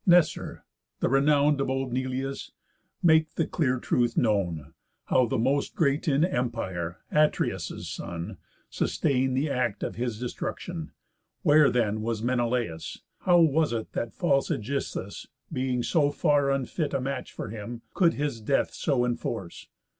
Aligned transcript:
Nestor! 0.07 0.63
the 0.99 1.09
renown 1.09 1.61
Of 1.61 1.69
old 1.69 1.93
Neleius, 1.93 2.49
make 3.03 3.35
the 3.35 3.45
clear 3.45 3.77
truth 3.77 4.17
known, 4.17 4.73
How 5.05 5.27
the 5.27 5.37
most 5.37 5.75
great 5.75 6.07
in 6.07 6.25
empire, 6.25 7.01
Atreus' 7.11 7.87
son, 7.87 8.39
Sustain'd 8.71 9.37
the 9.37 9.51
act 9.51 9.83
of 9.83 9.97
his 9.97 10.19
destruction, 10.19 10.91
Where 11.43 11.69
then 11.69 12.01
was 12.01 12.23
Menelaus? 12.23 13.03
How 13.19 13.41
was 13.41 13.73
it 13.73 13.91
That 13.91 14.11
false 14.11 14.49
Ægisthus, 14.49 15.27
being 15.53 15.83
so 15.83 16.09
far 16.09 16.49
unfit 16.49 16.95
A 16.95 16.99
match 16.99 17.31
for 17.31 17.49
him, 17.49 17.83
could 17.93 18.15
his 18.15 18.41
death 18.41 18.73
so 18.73 19.05
enforce? 19.05 19.67